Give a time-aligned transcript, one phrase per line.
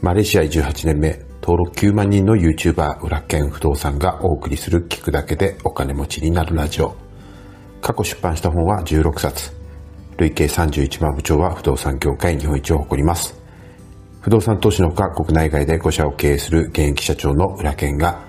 [0.00, 6.94] マレーシア18年目、登録9万人の YouTuber 裏剣不動産がお送りする聞くだけでお金持ちになるラジオ。
[7.82, 9.52] 過去出版した本は16冊。
[10.16, 13.40] 累計31万部長は不動産業界日本一を誇ります。
[14.20, 18.22] 不動産投資のほか国内外で5社を経営する現役社長の裏剣が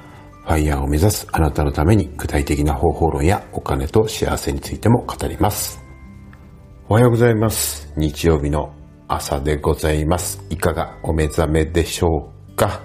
[0.46, 5.80] ファイヤーを目指すあなたのために具体的な方法論やお金と幸せについても語ります。
[6.88, 7.94] おはようございます。
[7.96, 8.79] 日曜日の
[9.12, 10.40] 朝でございます。
[10.52, 12.84] いかがお目覚めでしょうか？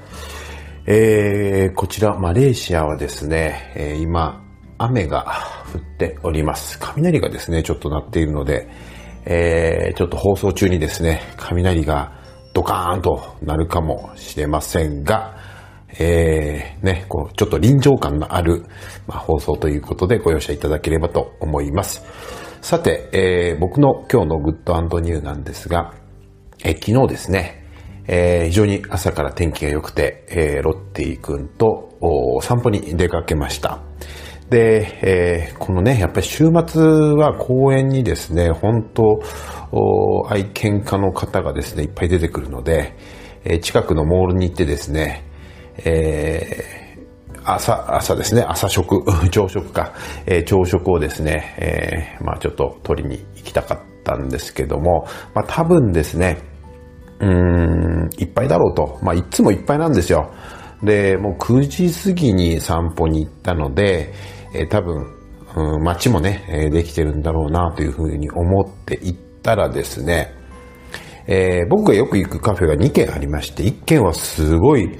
[0.86, 4.42] えー、こちらマレーシアはですね、えー、今
[4.78, 5.26] 雨が
[5.74, 6.78] 降っております。
[6.80, 8.70] 雷がですね、ちょっと鳴っているので、
[9.26, 12.18] えー、ちょっと放送中にですね、雷が
[12.54, 15.36] ドカーンとなるかもしれませんが、
[15.98, 18.64] えー、ね、こう、ちょっと臨場感のある、
[19.06, 22.02] まあ、放送ということでご容赦いただければと思います。
[22.62, 25.92] さて、えー、僕の今日のグッドニューなんですが、
[26.64, 27.62] え、昨日ですね、
[28.06, 33.82] えー、非常に朝から天気が良くて、えー、ロッティ君と散歩に出かけました。
[34.48, 39.20] で、えー、このね、やっぱり週末は公園にですね、本当
[40.30, 42.96] 愛犬家の方がですね、いっぱい出てくるので、
[43.44, 45.22] え、近くのモールに行ってですね、
[45.84, 46.64] え、
[47.44, 49.92] 朝、朝ですね、朝食、 朝食か、
[50.24, 56.53] えー、朝食をですね、えー、まあちょっと取りに行きたかったんですけども、まあ多分ですね、
[57.24, 58.98] うん、いっぱいだろうと。
[59.02, 60.30] まあいつもいっぱいなんですよ。
[60.82, 64.12] で、もう9時過ぎに散歩に行ったので、
[64.54, 65.06] えー、多分、
[65.56, 70.34] うん、街もね、えー、できてるんだろうなというふうに思って行ったらですね、
[71.26, 74.90] えー、僕がよく行くカフェが2軒ありまして、1軒はすごい、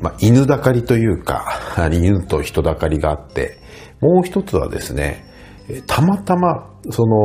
[0.00, 1.44] まあ、犬だかりというか、
[1.92, 3.58] 犬と人だかりがあって、
[4.00, 5.24] もう一つはですね、
[5.86, 7.16] たまたま、その、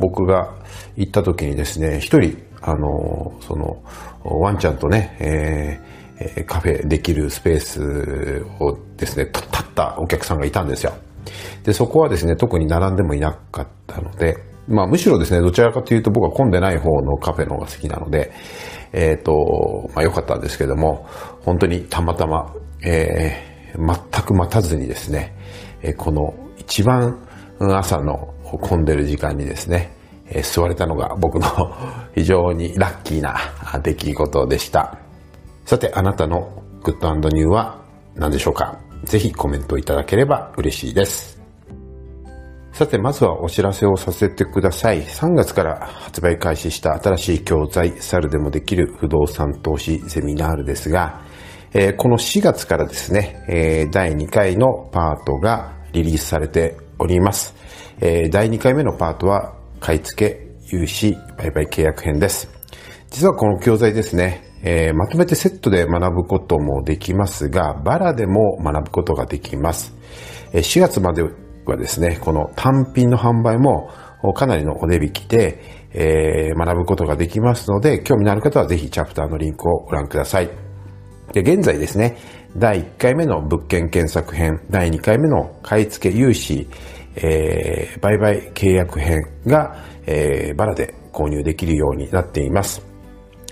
[0.00, 0.54] 僕が
[0.96, 2.36] 行った時にですね、一人、
[2.66, 3.82] あの、その、
[4.24, 5.96] ワンちゃんとね、えー
[6.46, 10.94] カフェできるスペースをですね、立ったお客さんがいたんですよ。
[11.64, 18.32] で、そこはですね、特に並んでもいなかったので、まあむしろですね、どちらかというと僕は混んでない方のカフェの方が好きなので、
[18.92, 21.06] えっ、ー、と、まあ良かったんですけども、
[21.42, 25.36] 本当にたまたま、えー、全く待たずにですね、
[25.98, 27.18] この一番
[27.58, 29.95] 朝の混んでる時間にですね、
[30.28, 31.46] えー、座れたのが僕の
[32.14, 33.36] 非常にラッキーな
[33.82, 34.98] 出来事でした。
[35.64, 37.80] さて、あなたのグッドニューは
[38.14, 38.78] 何でしょうか？
[39.04, 41.36] ぜひコメントいただければ嬉しいです。
[42.72, 45.02] さて、まずはお知らせをさせてください。
[45.02, 51.22] 3月から発売開始した新しい教材、猿でもできる不動産投資セミナールですが、
[51.72, 57.54] えー、この4月からですね、えー、第2回のパートがリリースされております。
[58.00, 62.48] えー、第2回目のパートは、買い付け、融資、売買契約編です。
[63.10, 69.94] 実はこの教材ですね、えー、まとめてセットで学ぶこともできますが、バラでも学ぶことができます。
[70.52, 73.90] え、4月まではですね、この単品の販売も
[74.34, 75.60] かなりのお値引きで、
[75.92, 80.50] えー、学ぶことができますので、興味のある方はぜひチャプターのリンクをご覧ください。
[81.32, 82.16] で、現在ですね、
[82.56, 86.68] 第1回目の物件検索編、第2回目の買い付け融資、
[87.16, 92.82] えー、売買契約編が、えー、バラで購入できるようになっています。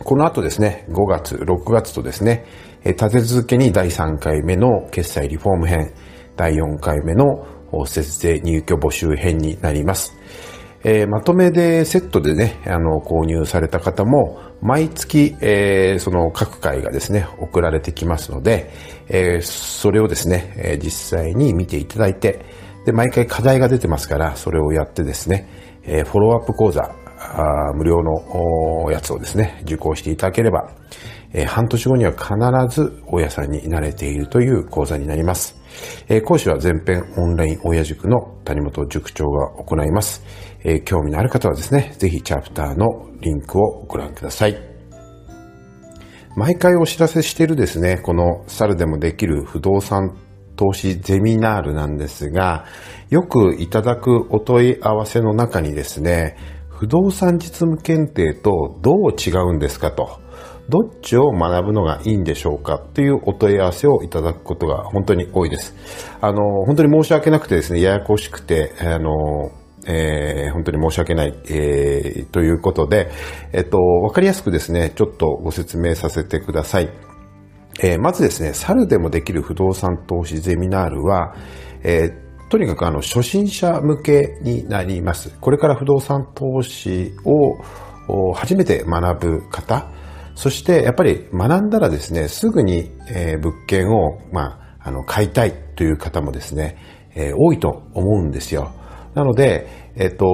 [0.03, 2.45] この後ですね、5月、6月とですね、
[2.85, 5.93] 立て続けに第3回目の決済リフォーム編、
[6.37, 7.47] 第4回目の
[7.87, 10.15] 節税入居募集編になります。
[10.87, 18.71] えー、まとめでセットでね、あの、購入された方も、毎月、えー、その各回がですね、送られてきますので、
[19.09, 22.45] えー、それをですね、え実際に見ていただいて、
[22.84, 25.49] で、毎回課題が出てますから、それをやってですね、
[25.84, 26.83] えフォローアップ講座、
[27.17, 30.71] あ無料のやつをですね、受講していただければ、
[31.33, 35.56] えー、半年後には必ず大家さんになれているという講座になります。
[36.09, 40.23] えー、講師は全編オンライン大家塾の谷本塾長が行います。
[40.62, 44.56] えー、興味のある方はですね、ぜひチャプターのリンクをご覧ください。
[46.37, 50.17] 毎回お知らせしているですね、この猿でもできる不動産
[50.56, 52.65] 投資ゼミナールなんですが、
[53.11, 56.37] よくいただくお問い合わせの中にですね、
[56.69, 60.21] 不動産実務検定とどう違うんですかと、
[60.69, 65.75] どっちを学ぶのがいいんでしょうかというお問い合わせをいただくことが本当に多いです。
[66.21, 69.53] あの、本当に申し訳なくてですね、ややこしくて、あの、
[69.87, 73.11] えー、本当に申し訳ない、えー、ということで、
[73.53, 77.13] えっと、わかりやすくですね、ちょっとご説明させてください。
[77.81, 81.35] えー、まずですね、猿でもできる不動産投資ゼミナールは、
[81.82, 85.37] えー、とにかくあの初心者向けになります。
[85.41, 89.91] これから不動産投資を初めて学ぶ方、
[90.35, 96.76] そしてやっぱり学んだらですね、すぐに、えー、物件を、まあ、あの、買いたいという方もですね、
[97.15, 98.73] えー、多いと思うんですよ。
[99.15, 99.67] なので、
[99.97, 100.26] えっ、と、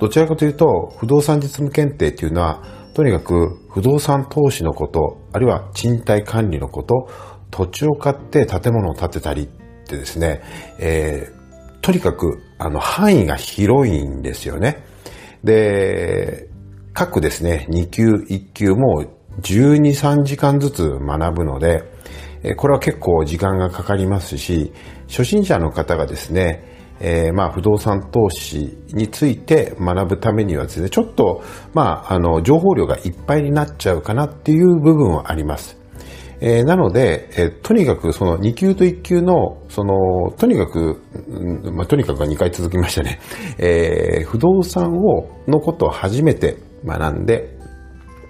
[0.00, 2.62] どちらかというと、不動産実務検定っていうのは、
[2.94, 7.08] とにかく不動産投資のこと、あるいは賃貸管理のこと、
[7.50, 9.46] 土地を買って建物を建てたりっ
[9.86, 10.42] てですね、
[10.78, 14.84] えー、とにかくあの範囲が広いんですよね。
[15.42, 16.48] で、
[16.92, 19.04] 各ですね、2級、1級も
[19.40, 21.82] 12、3時間ずつ学ぶので、
[22.56, 24.72] これは結構時間がかかりますし、
[25.08, 31.42] 初心者の方がですね、えー、まあ不動産投資について学ぶためにはですね、ちょっと、
[31.72, 35.76] まあ、あの、情報量がいっぱいになっちゃうかなっていう部分はあります。
[36.40, 41.00] えー、なので、えー、とにかくその2級と1級の、その、とにかく、
[41.72, 43.20] まあ、とにかくが2回続きましたね。
[43.58, 47.56] えー、不動産を、のことを初めて学んで、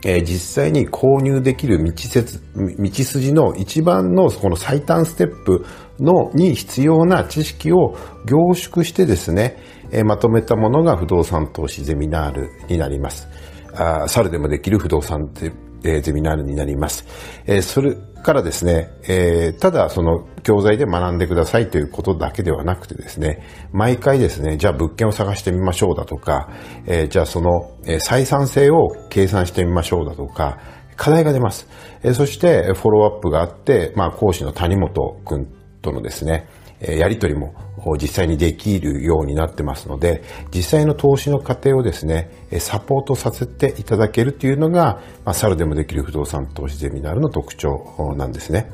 [0.04, 5.64] えー、実際に購入できる道説道筋の一番のこの最短ステップ
[5.98, 7.96] のに必要な知識を
[8.26, 9.58] 凝縮してですね、
[9.90, 13.28] えー、まとめたものが不動産投資ゼミナールになります。
[13.76, 15.28] あ猿でもできる不動産
[15.84, 17.04] えー、ゼミナールになります。
[17.46, 23.42] えー、それからですね、えー、ただその教材で学んでくださいということだけではなくてですね、
[23.72, 26.48] 毎回ですね、じゃあ物件を探してみましょうだとか、
[26.86, 30.58] え、じゃあその、え、採算性を計算してみましょうだとか、
[30.96, 31.68] 課題が出ます。
[32.02, 35.46] え、そしてフォローアップがあって、まあ講師の谷本くん
[35.82, 36.46] とのですね、
[36.86, 37.54] やり取りも
[38.00, 40.22] 実際にできるようになってますので、
[40.54, 48.70] 実際の投資の過程をですね、サポートさせていただけるというのが、まあ、猿でもできる不動産投資ゼミナールの特徴なんですね。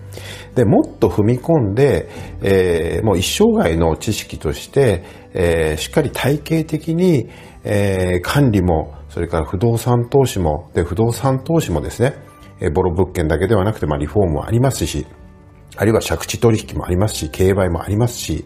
[0.54, 2.08] で、もっと踏み込んで、
[2.42, 5.04] えー、もう一生涯の知識として、
[5.34, 7.28] えー、しっかり体系的に、
[7.64, 12.14] えー、管理も、それから不動産投資も、で、不動産投資もですね、
[12.74, 15.06] ボロ物件だけではなくて、まあ、リフォームもありますし、
[15.76, 18.44] あるいは借地取引もありますし、競売もありますし、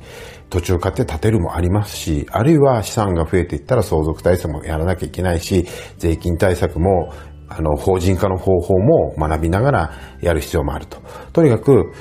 [0.50, 5.66] 土地を買って建てるもありますし、あるいは資産が増えていったら相続対策もやらなきゃいけないし、
[5.98, 7.12] 税金対策も、
[7.48, 10.98] あの、法人化の方法も学びながらやる必要もあると。
[11.32, 11.92] とにかく、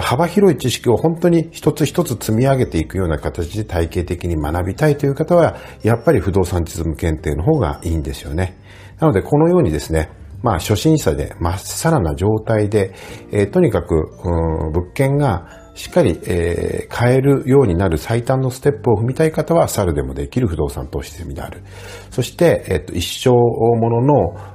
[0.00, 8.58] 幅広い知識を本当に一つ一つ積み上げていくような形で体系的に学びたいという方は、やっぱり不動産実務検定の方がいいんですよね。
[9.00, 10.10] なので、このようにですね、
[10.46, 12.94] まあ、初心者でまっさらな状態で、
[13.32, 21.62] えー、とにかく、物件がしっかり、えー、買えるようになる最短のステップを踏みたい方は、猿でもできる不動産投資セミナール。
[22.12, 24.02] そして、えっ、ー、と、一生もの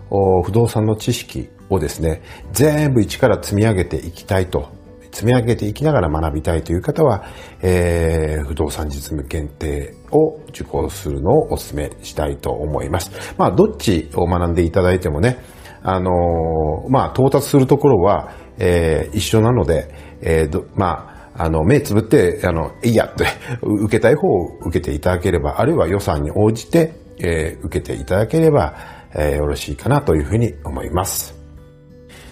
[0.10, 2.22] の不動産の知識をですね、
[2.54, 4.70] 全部一から積み上げていきたいと
[5.12, 7.26] 積み上げていきながら学びたいという方は、
[7.62, 13.12] えー、不動産実務検定を受講するのをお勧めしたいと思います。
[13.38, 15.38] まあ、どっちを学んでいただいてもね、
[15.84, 23.26] あのまあ、到達するところは、えー、一緒なので、えー、まあ、あの、目つぶって、あの、いいやって、
[23.64, 28.76] 受けたい方を受けていただければ、あるいは予算に応じて、えー、受けていただければ、
[29.16, 31.36] えー、よろしいかなというふうに思います。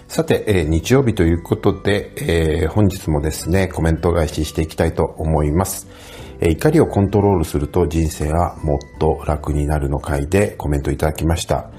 [0.06, 5.88] さて、えー、日曜日ということで、えー、本日もですね、コメント返ししていきたいと思います。
[6.40, 11.70] えー、怒りをコントロールすると人生はもっと楽になるの回でコメントいただきました。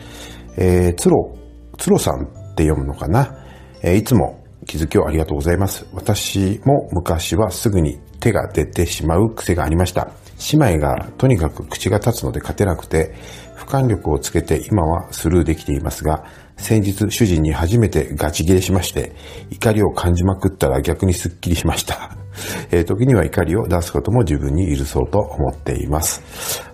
[0.57, 1.35] えー、つろ
[1.81, 3.35] つろさんって読むのかな、
[3.81, 5.87] えー、いつも気づきをありがとうございます。
[5.93, 10.11] 私も昔はすぐに手が出てしまう癖がありました。
[10.53, 13.15] 姉妹がとにかく口が立つので勝てなくて、
[13.57, 16.23] 俯瞰力をつけて今はスルーできていますが、
[16.55, 19.13] 先日主人に初めてガチ切れしまして、
[19.49, 22.15] 怒りを感じまくったら逆にスッキリしました。
[22.69, 26.21] えー、時には怒りを出すことも自分に許そうと思っています。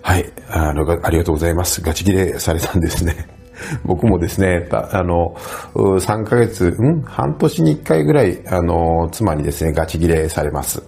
[0.02, 0.30] はい。
[0.50, 1.80] あの、ありがとうございます。
[1.80, 3.37] ガチ切れされたんですね。
[3.84, 5.34] 僕もですね、あの、
[5.74, 7.02] 3ヶ月、ん？
[7.02, 10.82] 半年に1回ぐらい、あの、妻にですね、ガチ切れされます。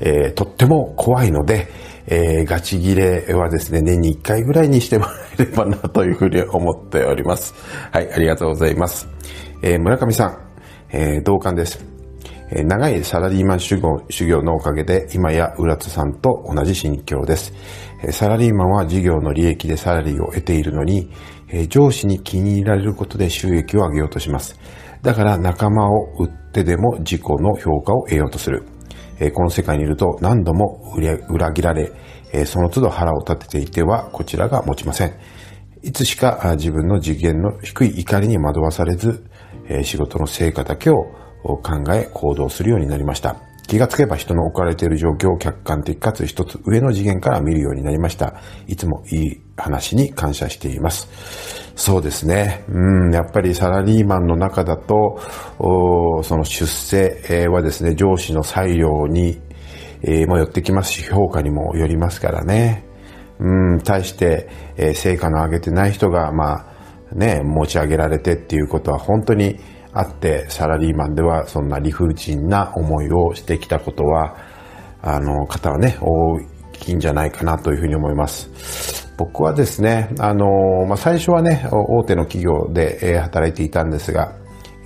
[0.00, 1.68] えー、とっても怖いので、
[2.06, 7.54] えー、ガチ切れはですね、年に1回ぐらいにしてもらえればなというふうに思っております。
[7.90, 9.08] はい、ありがとうございます。
[9.62, 10.38] えー、村上さん、
[10.90, 11.92] えー、同感です。
[12.64, 17.54] 長いサラリーマン修行修行のおかげで今や浦津さんと同じ心境です。
[18.10, 21.10] サラリーマンは事業の利益でサラリーを得ているのに、
[21.68, 24.58] 上司に気に入られることで収益を上げようとします。
[25.02, 28.64] だから仲間を売ってでも自己の評価を得ようとする。
[29.34, 30.94] この世界にいると何度も
[31.28, 31.92] 裏切られ、
[32.46, 35.12] その都度腹を立てていてはこちらが持ちません。
[35.82, 39.24] いつしか自分の次元の低い怒りに惑わされず、
[39.84, 41.04] 仕事の成果だけを
[41.44, 41.60] 考
[41.92, 43.36] え行動するようになりました。
[43.72, 48.34] 気がつけば人の置かれている状況を客観的かつ一つ上の次元から見るようになりました。
[48.66, 51.08] いつもいい話に感謝しています。
[51.74, 52.64] そうですね。
[52.68, 55.18] うん、やっぱりサラリーマンの中だと、
[56.22, 59.40] その出世はですね、上司の裁量に、
[60.02, 62.84] えー、も寄ってきますし、評価にもよりますからね。
[63.38, 66.66] うん、対して、えー、成果の上げてない人が、ま
[67.10, 69.58] あ、ね、持ち上げられてっていうことは本当に
[69.94, 74.36] あって、サラリーマンではそんな理不尽な思いをしてきたことは、
[75.02, 76.40] あの、方はね、大
[76.72, 79.12] きいんじゃないかなというふうに思います。
[79.16, 84.34] 僕はですね、あの、まあ、最初はね、大手の企業で働いていたんですが、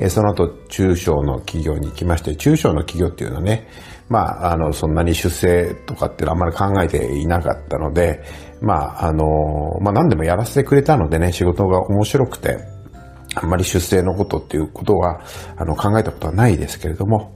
[0.09, 3.69] その後、中小の企業に行きまして、中小の企業っていうのはね、
[4.09, 8.23] まあ、あの、そんなに出世とかっていうのはあんまり考えていなかったので、
[8.61, 9.25] まあ、あの、
[9.81, 12.59] まあ、何でもやらせてくれたのでね、仕事が面白くて、
[13.37, 15.21] あんまり出世のことっていうことは、
[15.57, 17.33] あの、考えたことはないですけれども、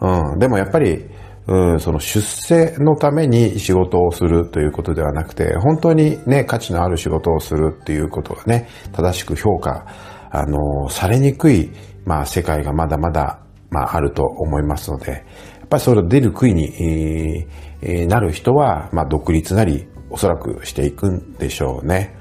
[0.00, 1.08] うん、でもやっぱり、
[1.46, 9.86] うん、その出世のために仕事をするということではなくて、本当にね、価値のある仕事をするっていうことがね、正しく評価、
[10.30, 11.70] あの、されにくい、
[12.04, 15.18] まあ、世界がまだまだ、まあ、あると思いますので、や
[15.64, 17.46] っぱりそれを出る杭に、
[17.82, 22.14] えー、なる人は、まあ、独立なり、おそらくしていくんでしょうね。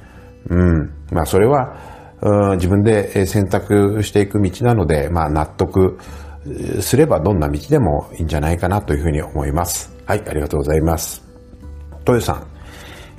[0.49, 0.93] うん。
[1.11, 1.75] まあ、それは、
[2.21, 5.97] 自分で選択していく道なので、まあ、納得、
[6.81, 9.95] すればどんな道でもいいんじゃないかなというふうに思います。
[10.05, 11.23] はい、ありがとうございます。
[12.07, 12.43] 豊さ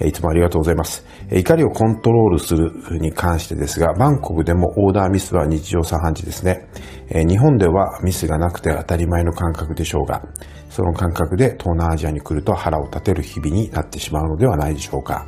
[0.00, 1.04] ん、いつもありがとうございます。
[1.30, 6.68] 怒りをコントロールするに関してですが、バンコクでもオーダーミスは日常茶飯事ですね。
[7.10, 10.22] 日本ではミスがなくて当たり前の感覚でしょうが、
[10.70, 15.26] その感覚で東南アジアに来ると腹を立てる日々になってしまうのではないでしょうか。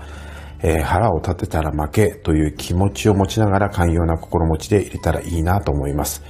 [0.62, 6.23] えー、腹を立てたら負けという気持ちを持ちながら寛容な心持ちで入れたらいいなと思います。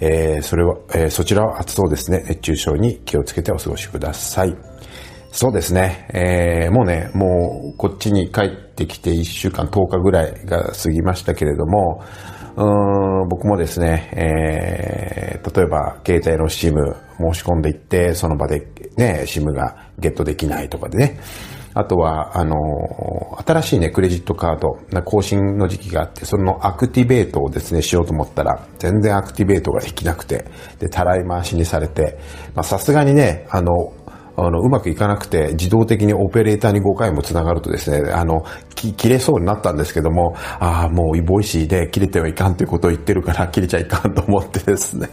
[0.00, 2.24] えー、それは、えー、そちらは暑そうですね。
[2.28, 4.56] 熱中症に気をつけてお過ごしください。
[5.30, 6.08] そうですね。
[6.12, 12.02] えー、もうね、もうこっちに帰ってきて1週間10日ぐらいが過ぎましたけれども、
[12.54, 16.74] うん僕もですね、えー、例えば携帯の SIM
[17.32, 18.60] 申し込んでいって、その場で
[18.98, 21.20] ね、SIM がゲットできないとかでね、
[21.74, 22.56] あとは、あの、
[23.46, 30.44] 新しいね、クレジットカード、更新の時期があって、そのアクティベートをですね、しようと思ったら、全然アクティベートができなくて、
[30.78, 32.18] で、たらい回しにされて、
[32.54, 33.92] ま、さすがにね、あの、
[34.36, 45.08] あの、うまくいかなくて、自動的にオペレーターに5回も繋がるとですね、あの、切れそうになったんですけども、ああ、もう Voicy で切れてはいかんということを言ってるから、切れちゃいかんと思ってですね。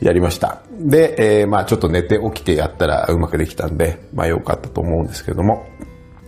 [0.00, 0.62] やりました。
[0.78, 5.66] で、えー、まあちょっと寝て起きてやったらうまくできたんで、まあ良かったと思うんですけども、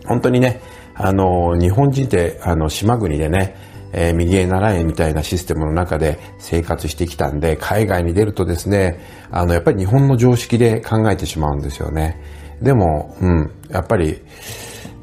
[0.07, 0.61] 本当にね、
[0.95, 3.57] あの、日本人って、あの、島国でね、
[3.93, 8.99] えー、右へ習えみたいなシステムの中で生活してきたんで、海外に出るとですね、
[9.31, 12.21] あの、やっぱり日本の常識で考えてしまうんですよね。
[12.63, 14.23] でも、うん、やっぱり、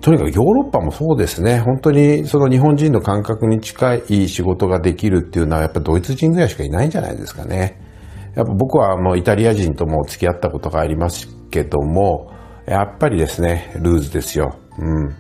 [0.01, 1.60] とにかくヨーロッパもそうですね。
[1.60, 7.79] 本当にその日本人の感覚に近い仕事ができるっていうのはやっぱドイツ人ぐらいしかいないんじゃないですかね。
[8.35, 12.31] やっぱ僕はもうイタリア人とも付き合ったことがありますけども、
[12.65, 14.55] やっぱりですね、ルーズですよ。
[14.79, 15.15] うん。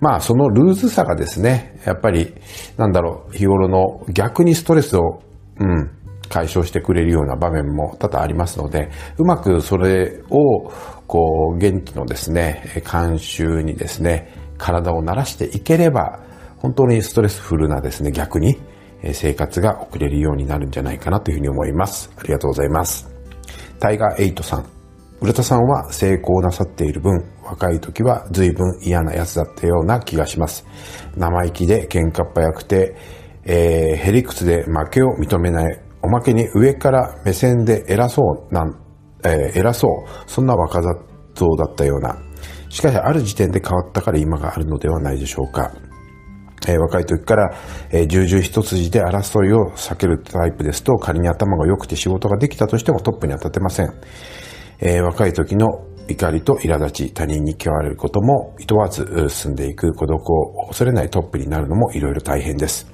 [0.00, 2.34] まあ、そのルーズさがですね、やっぱり、
[2.76, 5.22] なんだろう、日頃の逆にストレスを、
[5.58, 5.90] うん、
[6.28, 10.70] 解消してくれるような場面も多々ありますので、うまくそれを、
[11.06, 16.20] こう、元気のですね、慣習にですね、体を慣らしていければ、
[16.58, 18.58] 本当にストレスフルなですね、逆に、
[19.12, 22.10] 生活が送れるようになるんじゃないかなというふうに思います。
[22.16, 23.08] ありがとうございます。
[23.78, 24.66] タイガー8さん。
[25.20, 30.66] 浦田さんは成功なさっている分、若い時は随分嫌な奴だったような気がします。
[31.16, 32.96] 生意気で喧嘩っ早くて、
[33.44, 35.80] えー、へりくつで負けを認めない。
[36.02, 38.78] おまけに上から目線で偉そうなん、
[39.24, 40.30] えー、偉そう。
[40.30, 42.18] そんな若造だったような。
[42.68, 45.72] しかしある時点で変わったから今があるのではないでしょうか。
[46.66, 47.54] え、若い時から、
[47.90, 53.92] え、重々一筋で争いを避けるタイプですと、仮に頭が良くて仕事ができたとしてもトップには立てません。
[54.80, 62.86] え、若い時の怒りと苛立ち、他人に嫌われることも厭わず進んでいく孤独を恐れないトップになるのもいろいろ大変です。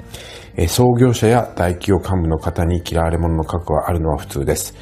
[0.56, 4.74] え、創業者や大企業幹部の方に嫌われ者の覚悟はあるのは普通です。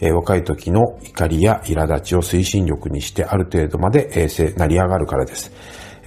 [0.00, 5.52] 若い時の怒りや苛立ちを推進力にしてある程度まで、成り上がるからです。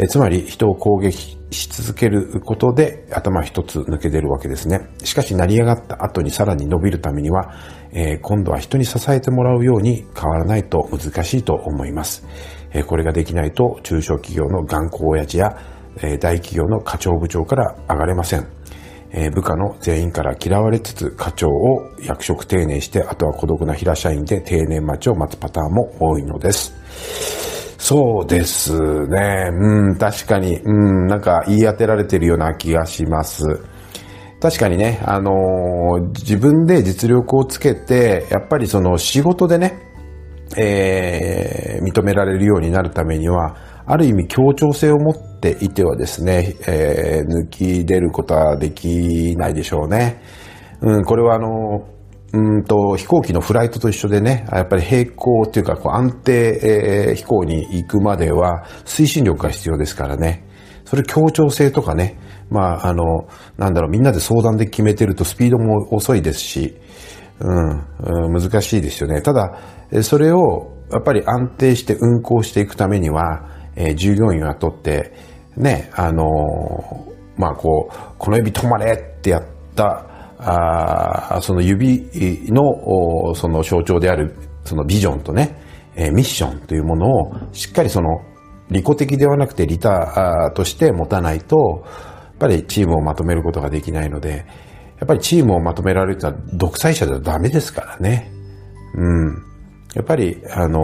[0.10, 4.90] つまり人を攻撃し続けることで頭一つ抜け出るわけですね。
[5.04, 7.54] しかし成り上がった後にさらに伸びるためには、
[7.92, 12.26] えー、今度は人に支えてもらうように変わらないと難しいと思います。
[12.72, 15.58] えー、これができないと中小企業の頑固親父や、
[15.98, 18.48] えー、大企業の課長部長から上がれません。
[19.10, 27.47] え部下の全員から嫌われつつ課長を役職定年して、あとは孤独な平社員で定年待ちを待つパターンも多いのです。
[27.78, 28.74] そうです
[29.08, 29.50] ね。
[29.54, 33.44] うん、確かに、うん、なんか言い当てられてるような気がします。
[34.40, 39.80] 確かにね、あのー、自分で実力をつけて、やっぱりその仕事でね、
[40.56, 43.56] えー、認められるようになるためには、
[43.86, 50.22] ある意味協調性を持っていてはですね、えー、抜き出ることはできないでしょうね。
[50.82, 51.88] うん、これはあの、
[52.34, 56.60] うんと、飛行機のフライトと一緒でね、やっぱり平行っていうか、こう安定、
[57.10, 60.46] えー、飛行に行くまでは推進力が必要ですからね。
[60.86, 62.18] それ協調性とかね、
[62.50, 66.76] まあ、あの、なんだろう、みんなで相談で決めてるとスピードも遅いですし、
[67.40, 69.22] うん、うん、難しいですよね。
[69.22, 69.58] ただ、
[70.02, 75.14] それをやっぱり安定して運行していくためには、えー、従業員を雇って、
[75.56, 79.44] ね、あのー、まあ、こう、この指止まれってやっ
[79.76, 82.10] た、あその指
[82.50, 85.60] の、その象徴である、そのビジョンとね、
[85.96, 88.22] えー、ミッションというものをしっかりその
[88.70, 94.46] 利己的ではなくて利他として持たないと、やっぱりチームをまとめることができないので、
[95.00, 98.32] やっぱりチームをまとめられるのは独裁者ではダメですからね。
[98.94, 99.44] うん。
[99.96, 100.80] やっぱり、あの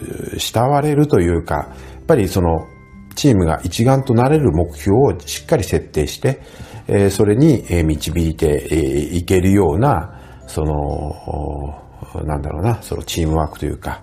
[0.00, 1.62] ー、慕われるというか、や
[2.00, 2.66] っぱりその、
[3.14, 6.40] チームが一丸となれる目標をしっかり設定して、
[6.86, 14.02] え、それに導いていけるような、その、なんだろうな、そのチームワークというか、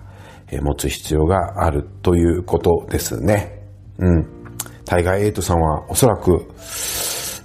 [0.50, 3.62] え、持つ必要があるということですね。
[3.98, 4.26] うん。
[4.84, 6.46] タイガーエイトさんはおそらく、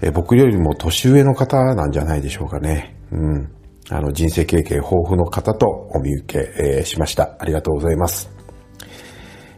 [0.02, 2.96] え、僕よりも年上の方なんじゃないでしょうかね。
[3.12, 3.50] うん。
[3.90, 7.38] あの、人生経験豊富の方とお見受け、えー、しました。
[7.40, 8.30] ありがとうございます。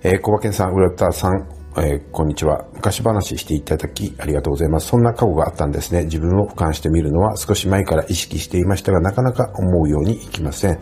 [0.03, 2.65] えー、小馬健さん、浦田さん、えー、こんにちは。
[2.73, 4.88] 昔話していただきありがとうございます。
[4.88, 6.05] そんな過去があったんですね。
[6.05, 10.79] 自分を俯瞰してみるのは少し前から意識していましたが、なかなか思うようにいきません。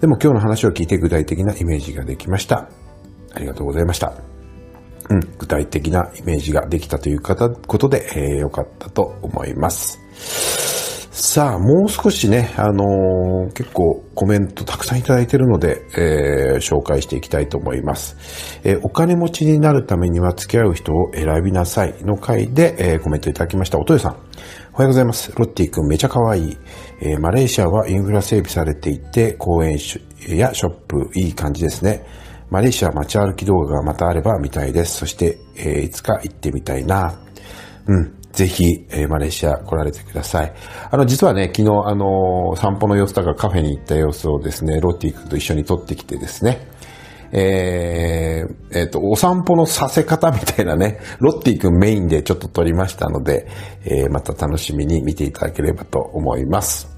[0.00, 2.68] でも今日の話を聞いて具体的なイメージができました。
[3.34, 4.14] ありがとうございました。
[5.10, 10.71] うん、具体的なイメージができたという方ことで、えー、よかったと思います。
[11.14, 18.16] さあ、もう少しね、あのー、結構コメントたくさんいただいているので、えー、紹介していきたいと思います。
[18.64, 23.78] えー、お金持ちになるためには付き合う人を選びなさいの回で、えコメントいただきました。
[23.78, 24.12] おとよさん。
[24.12, 25.30] おはようございます。
[25.36, 26.56] ロッティ君めちゃ可愛い。
[27.02, 29.72] えマレーシアはインフラ整備されていて、公園
[30.28, 32.06] やショップいい感じですね。
[32.48, 35.00] マレーシア街歩き動画がまたあれば見たいです。
[35.00, 37.20] そして、えいつか行ってみたいな。
[37.86, 38.21] うん。
[38.32, 40.52] ぜひ、えー、マレーシア来られてください。
[40.90, 46.66] あの、実はね、昨日、あのー、散歩の様子とかカフェに行った様子をですね、ロッティ君と一緒に撮ってきてですね、
[47.32, 53.46] えー、えっ、ー、と、お散歩のさせ方みたいなね、 ロッティ君メインでちょっと撮りましたので、
[53.84, 56.88] えー、また楽しみに見ていただければと思います。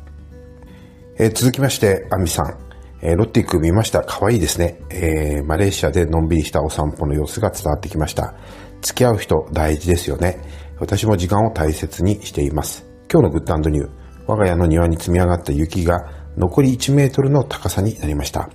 [1.19, 2.59] えー、続きまして、アミさん。
[3.01, 4.03] えー、ロッティ君見ました。
[4.03, 4.81] 可愛いですね。
[4.91, 8.35] えー、マレーシアでのんびりしたお散歩の様子が伝わってきました。
[8.81, 10.39] 付き合う人大事ですよね。
[10.79, 12.85] 私も時間を大切にしています。
[13.11, 13.91] 今日のグッドニュー。
[14.27, 18.49] 我が家の庭に積み上がった雪が残り1メートルの高さになりました。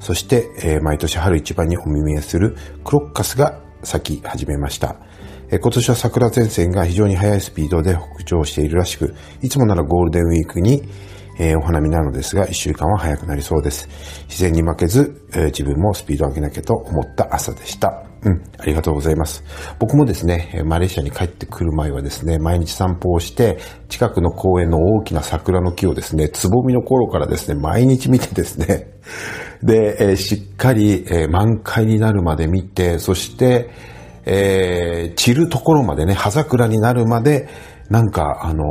[0.00, 4.96] そして、えー、毎年春一番にお目見えするクロッカスが咲き始めました。
[5.50, 10.82] 今年は桜前線が非常に速いスピードで北上しているらしく、いつもならゴールデンウィークに、
[11.38, 13.88] えー、お花見なのですが、1週間は早くなりそうです。
[14.28, 18.11] 自然に負けず、え自分もスピードを上げなきゃと思った朝でした。
[18.24, 19.42] うん、ありがとうございます。
[19.80, 23.58] 僕もですね、マレーシアに帰ってくる前はですね、毎日散歩をして、
[23.88, 28.92] 近くの公園の大きな桜の木をですね、つぼみの頃からですね、毎日見てですね、
[29.64, 33.70] で、えー、しっかり、えー、満開になるまで見て、そして、
[34.24, 37.48] えー、散るところまでね、葉桜になるまで、
[37.90, 38.64] なんか、あの、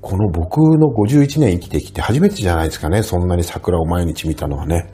[0.00, 4.90] この僕の51年生きてきて初めてじゃないですかね、そんなに桜を毎日見たのはね。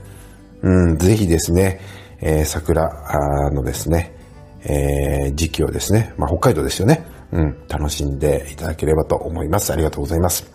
[0.62, 1.80] うん、ぜひですね、
[2.26, 4.16] え、桜のですね、
[4.64, 7.06] え、時期をですね、まあ、北海道ですよね。
[7.32, 9.72] うん、楽しんでいただければと思います。
[9.72, 10.50] ありがとうございます。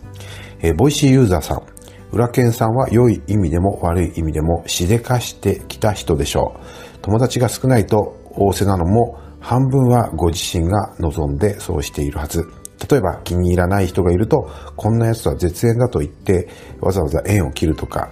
[0.62, 1.62] え、 Voicy ユーザーさん。
[2.10, 6.98] ウラケンさんは良い意味でも悪い意味でもしでかしてきた人でしょう。
[7.02, 12.44] 友達が少ないと仰せなのも半分はご自身が望んでそうしているはず。
[12.90, 16.48] 例えば気に入らない人がいると、こんな奴は絶縁だと言って
[16.80, 18.10] わざわざ縁を切るとか、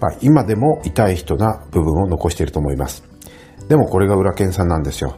[0.00, 3.02] まあ、今でも痛い人な部分を残していると思います。
[3.68, 5.16] でもこれがウラケンさんなんですよ。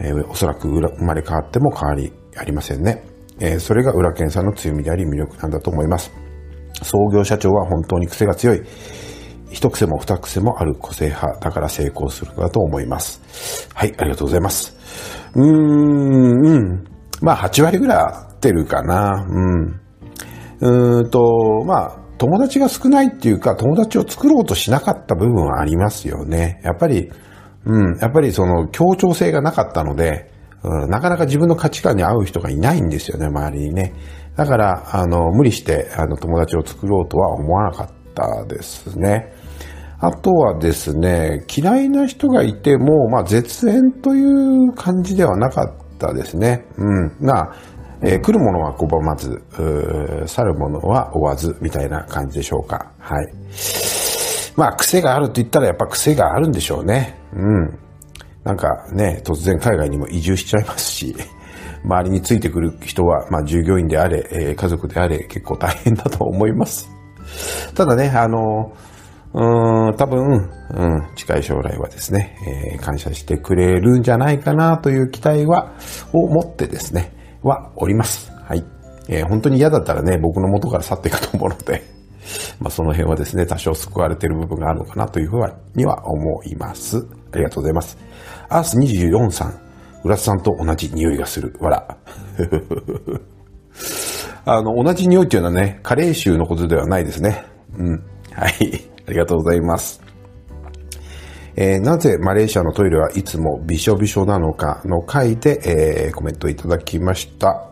[0.00, 3.04] えー、おそらく生まれ変わっても変わりありませんね。
[3.38, 6.12] えー、それが裏剣さんの強みであり魅力なんだと思います。
[6.82, 8.62] 創業社長は本当に癖が強い。
[9.50, 13.68] 一癖も二癖もある個性派だから成功するのだと思います。
[13.74, 14.76] はい、ありがとうございます。
[15.34, 16.84] うーん、うん。
[17.20, 19.26] まあ、8割ぐらい合ってるかな。
[19.28, 19.80] うん。
[20.60, 26.60] うーんと、まあ、友達が少ないっていうか、友達を作ろうとしなかった部分はありますよね。
[26.62, 27.10] やっぱり、
[27.64, 30.30] うん、やっぱりその協調性がなかったので、
[30.62, 33.94] うん、なかなか自分の価値観に合う人がいないんですよね、周りにね。
[34.36, 39.32] だから、あの、無理して、あの、友達を作ろうとは思わなかったですね。
[39.98, 46.66] あとはですね、嫌いな人がいても、まあ、絶縁という感じではなかったですね。
[46.76, 47.26] うん。
[47.26, 47.54] が、
[48.02, 49.42] えー、来るものは拒まず、
[50.26, 52.92] 去るものは追わず、みたいな感じでしょうか。
[52.98, 53.32] はい。
[54.56, 57.18] まあ、癖があると言ったらやっぱ癖があるんでしょうね。
[57.34, 57.78] うん。
[58.44, 61.14] なんかね、突然海外にも移住しちゃいますし、
[61.84, 66.90] 周りについてくる人は、まあ、従業員であれ、えー、家族であれ、結構大変だと思います。
[67.74, 68.72] ただね、あの
[69.32, 72.36] うん、多分、うん、近い将来はですね、
[72.74, 75.72] えー、感謝してくれるんじゃないかなという期待は、
[76.12, 78.30] を持ってですね、はおります。
[78.32, 78.64] はい。
[79.08, 81.82] えー、本当に嫌だったらね、僕の元から去っていくと思うので、
[82.60, 85.40] まあその辺はですね、多少救われてる部分があるのかなというふう
[85.74, 86.98] には思います。
[87.32, 87.98] ありがとうございます。
[88.48, 89.58] アース24さん、
[90.04, 91.54] 浦津さんと同じ匂いがする。
[91.60, 91.96] わら。
[94.44, 97.44] あの、同じ匂いっていうのはね、加齢臭のことではないですね。
[97.76, 98.02] うん。
[98.32, 98.90] はい。
[99.06, 100.09] ありがとうございます。
[101.62, 105.60] えー、なぜマレーシアのトイレはいつもびしょびしょなのかの回で、
[106.06, 107.66] えー、コメントいただきました。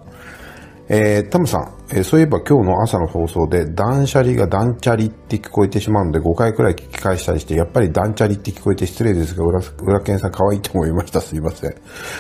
[0.90, 11.22] えー、タムさん、えー、そういえば今日の朝の放送で断捨離が断チャリって聞こえてしまうので5回くらい聞き返したりして、やっぱり断チャリって聞こえて失礼ですが、裏、裏剣さん可愛いと思いました。
[11.22, 11.74] すいません。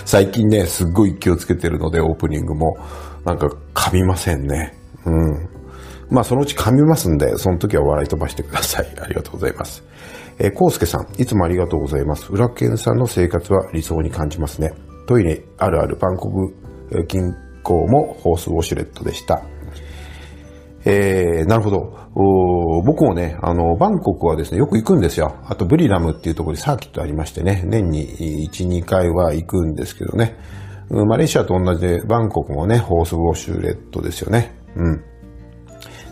[0.06, 2.78] 最近ね、すっごい気をつけてるので、オープニングも。
[3.26, 4.74] なんか噛みませんね。
[5.04, 5.48] うん。
[6.10, 8.86] まあそのうち噛みますんで、その時は笑い飛ばしてください。
[9.02, 9.82] ありがとうございます。
[10.38, 12.32] えー、コウスケさん、いつもありがとうございます。
[12.32, 14.72] 裏剣さんの生活は理想に感じますね。
[15.06, 17.22] トイレあるあるバンコク近
[17.64, 19.42] 郊もホースウォシュレットでした。
[20.84, 21.98] えー、なるほど。
[22.84, 25.36] 僕もね、あの、バンコクはですね、よく行くんですよ。
[25.44, 30.36] あと、ブリラムっていうところにサーキットありましてね、年に1、2回は行くんですけどね。
[30.90, 34.56] マレーシアと同じで、バンコクもね、ホースウォシュレットですよね。
[34.76, 35.04] うん。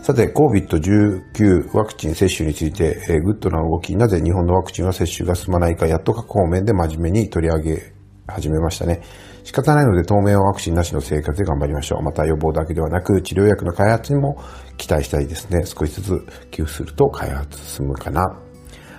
[0.07, 7.93] さて、COVID-19 ワクチン接種について、えー、グッドな動き、なぜ日本のワクチンは接種が進まないか、やっと各方面で真面目に取り上げ
[8.25, 9.01] 始めましたね。
[9.43, 12.03] 仕方ないので当面はワクチンなしの生活で頑張りましょう。
[12.03, 14.41] また予防だけではなく、治療薬の開発にも
[14.77, 15.65] 期待したいですね。
[15.65, 18.21] 少しずつ寄付すると開発進むかな。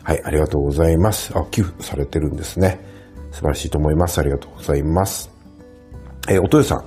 [0.03, 1.33] はい、ありがとうございます。
[1.35, 2.81] あ、寄付されてるんですね。
[3.31, 4.19] 素晴らしいと思います。
[4.19, 5.31] ありがとうございます。
[6.29, 6.85] えー、おとよさん。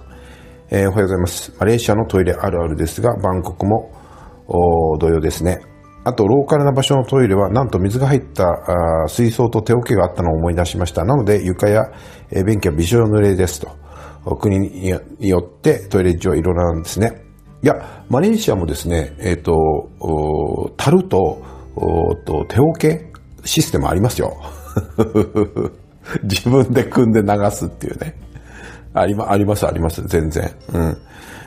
[0.69, 1.51] えー、おはようございます。
[1.59, 3.99] マレーシアのトイレあるあるですが、バンコクも
[4.99, 5.61] 同様ですね。
[6.03, 8.45] あと、ローカルな場所のトイレは、なんと水が入った
[9.07, 11.05] 水槽と手桶があったのを思い出しました。
[11.05, 11.91] なので、床や、
[12.45, 14.35] 便器はびしょ濡れですと。
[14.37, 17.23] 国によってトイレ事情はいろいろなんですね。
[17.63, 21.43] いや、マレーシアもですね、えっ、ー、と、樽と
[22.25, 23.11] と手桶
[23.43, 24.35] システムありますよ。
[26.23, 28.15] 自分で組んで流すっていうね。
[28.93, 30.51] ありま、あります、あります、全然。
[30.73, 30.97] うん。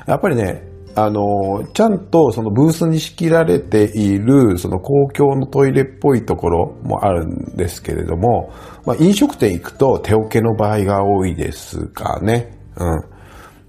[0.06, 0.62] やっぱりね、
[0.96, 8.52] あの、ちゃんとそのブースに仕切られている、その公共のトイレっぽいところもあるんですけれども、
[8.86, 12.56] まあ、飲食店行くと手桶の場合が多いですかね。
[12.76, 13.14] うん。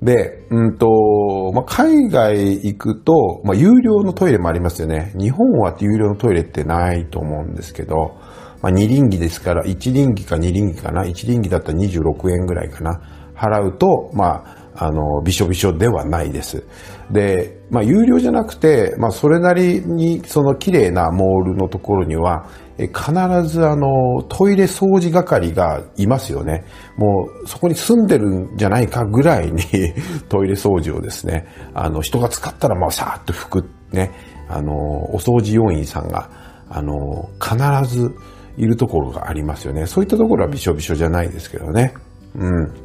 [0.06, 5.12] で、うんと、まあ、海外行くと、まあ、有料のトイレもありますよね。
[5.18, 8.16] 日本は有料のトイレってないと思うんですけど、
[8.62, 11.06] まあ、二輪儀ですから、一輪儀か二輪儀かな。
[11.06, 13.02] 一輪儀だったら26円ぐらいかな。
[13.36, 16.64] 払うと、まあ、あの、びしょびしょではないです。
[17.12, 23.14] で、まあ、有料じゃなくて、まあ、それなりに、その綺麗なモールのところには、必
[23.48, 26.66] ずあの、トイレ掃除係がいますよね。
[26.98, 29.64] もう、そこに住んでるんじゃないかぐらいに
[30.28, 34.12] トイレ掃除をですね、あの、人が使ったら、まあ、さーっと拭く、ね、
[34.50, 36.30] あの、お掃除要員さんが、
[36.70, 38.14] あの、必ず
[38.58, 39.86] いるところがありますよね。
[39.86, 41.94] そういったところはびしょびしょじゃないですけどね。
[42.38, 42.85] うん。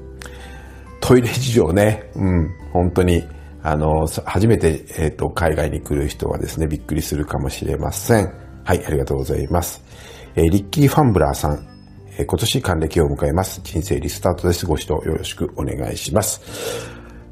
[1.01, 3.27] トイレ事情ね、うん、本当に、
[3.63, 8.33] あの、初めて、えっ、ー、と、海外に来る人はですね、びっくりするかもしれません。
[8.65, 9.83] はい、ありがとうございます。
[10.35, 11.67] えー、リッキー・ファンブラーさん、
[12.19, 13.61] えー、今年還暦を迎えます。
[13.65, 14.67] 人生リスタートです。
[14.67, 16.41] ご指導よろしくお願いします。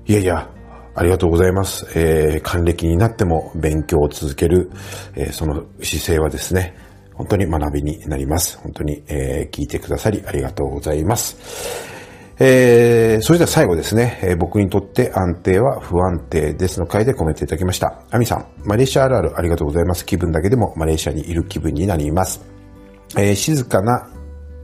[0.07, 0.51] いやいや、
[0.95, 1.87] ありがとうございます。
[1.95, 4.71] えー、還暦になっても勉強を続ける、
[5.15, 6.75] えー、その姿勢はですね、
[7.15, 8.59] 本当に学びになります。
[8.59, 11.98] 本当に、えー、聞いてくださりありがとうございます。
[12.41, 18.01] えー、それでは最後ですね、えー、僕にとって安定は不安定ですの回でコメントいただきました。
[18.11, 20.07] アミさん、マレーシアあるあるありがとうございます。
[20.07, 22.41] 気分だけでもマレーシアにいる気分になります。
[23.17, 24.09] えー、静かな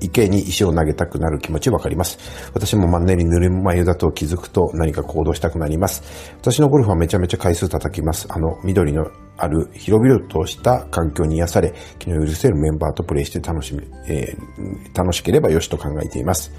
[0.04, 2.18] 池に石を投げたくなる気持ちわかります。
[2.52, 6.02] 私もマンネリぬるま湯だと気づくと何か行動したくなります。
[6.40, 8.26] 私のゴルフはめちゃめちゃ回数叩きます。
[8.30, 16.52] あの、緑のある広々とした環境に癒され、気の許せるメンバーとプレイして楽しみ、えー、楽しければよしと考えています。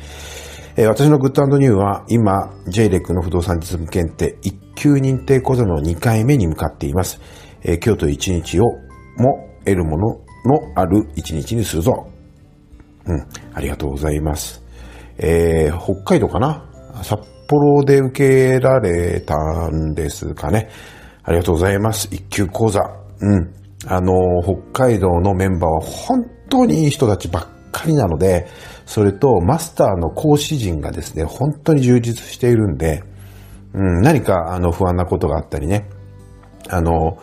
[0.77, 7.19] えー、私のグッドニューは今、JLEC の不動産実務検定1級認定講座の2回目に向かっています。
[7.63, 8.65] えー、京都1日を
[9.17, 12.07] も得るもののある1日にするぞ。
[13.07, 14.63] うん、ありがとうございます。
[15.17, 16.65] えー、北海道かな？
[17.03, 20.69] 札幌で受けられたんですかね。
[21.23, 22.07] ありがとうございます。
[22.11, 22.81] 一級講座。
[23.19, 23.53] うん。
[23.87, 28.47] あの、北海道のメンバーは本当にいい人たちばっかりなので、
[28.85, 33.03] それとマスターの講師陣がですね、本当に充実しているんで、
[33.73, 35.87] うん、何かあの不安なことがあったりね、
[36.69, 37.19] あの、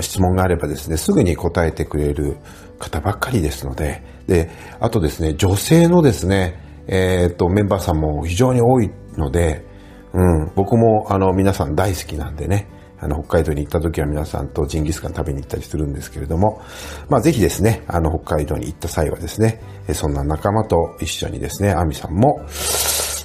[0.00, 2.36] 質問があればですね、すぐに答えてくれる
[2.84, 9.64] 方ばっかりですので、で、あとですね、女性のですね、えっ、ー、と、メンバーさんも非常に多いので、
[10.12, 12.68] うん、僕もあの皆さん大好きなんでね、
[13.00, 16.62] あの、北海道に行った時は皆さんとジンギスカン食べに行ったりするんですけれども、
[17.08, 19.60] まあぜひですね、あの、北海道に行った際はですね、
[19.92, 22.40] そんな仲間と一緒にですね、アミさんも、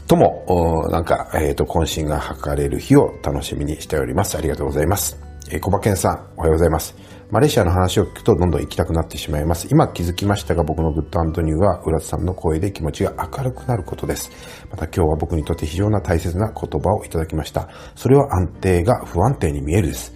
[0.07, 4.37] とも、なんか、えっ、ー、と、渾身が図れる日を楽しみにしております。
[4.37, 5.19] ありがとうございます。
[5.51, 6.95] えー、小馬健さん、おはようございます。
[7.31, 9.67] マレーシアの話を聞くとどんどん行きたくなってしまいます。
[9.69, 14.31] 今気づきましたが僕のグッドアンドニューは浦津さんの声で気持ちが明るくなることです。
[14.71, 17.69] また今日は僕にとって非常な大切な言葉をいただきました。
[17.95, 20.11] それは安定が不安定に見えるです。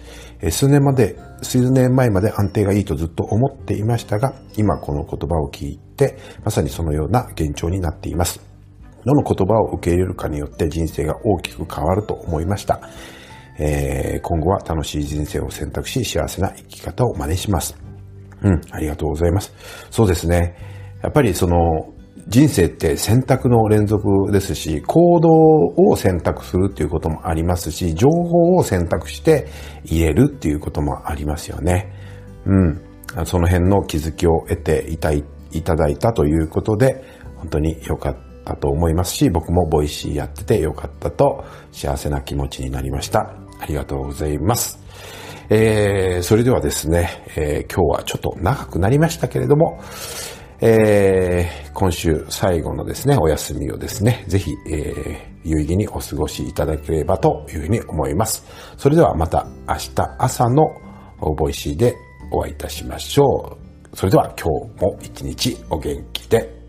[0.50, 8.40] 数年まで、数年前まで安定がいいとずっと思っていましたが、今この言葉を聞いて、まさにそのような現状になっています。
[9.04, 12.80] どの言葉を受け入れるかによって人生が大きく変わると思いました。
[13.58, 17.76] えー、今後は楽しい人生を選択し、幸せな生き方を真似します。
[18.42, 19.54] うん、ありがとうございます。
[19.90, 20.56] そうですね。
[21.02, 21.94] やっぱりその、
[22.26, 25.28] 人生って選択の連続ですし、行動
[25.76, 29.48] を選択するっていうこともありますし、情報を選択して
[29.84, 31.92] 入れるっていうこともありますよね。
[32.46, 32.80] うん。
[33.26, 35.22] その辺の気づきを得ていたい
[35.62, 37.04] ただいたということで、
[37.36, 43.43] 本当に良かったと思いますし、僕も Voicy やってて良かったと幸せな気持ちになりました。
[43.64, 44.78] ありがとうございます。
[45.48, 49.80] えー、それではですね、えー、今日はちょっと長くなりましたけれども、
[50.60, 58.44] えー、今週最後のですね、お休みをですね、ぜひ、えー、有意義にお過ごしいただければというふうに思います。
[58.76, 60.66] それではまた明日朝の
[61.38, 61.96] Voicy で
[62.30, 63.56] お会いいたしましょ
[63.92, 63.96] う。
[63.96, 66.63] それでは今日も一日お元気で。